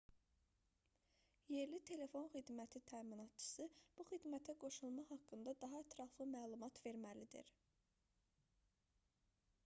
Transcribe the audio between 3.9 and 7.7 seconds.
bu xidmətə qoşulma haqqında daha ətraflı məlumat verməlidir